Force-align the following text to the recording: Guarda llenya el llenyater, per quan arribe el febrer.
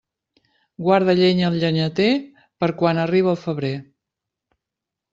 Guarda 0.85 1.15
llenya 1.19 1.51
el 1.53 1.59
llenyater, 1.65 2.09
per 2.65 2.73
quan 2.83 3.05
arribe 3.07 3.33
el 3.37 3.41
febrer. 3.47 3.75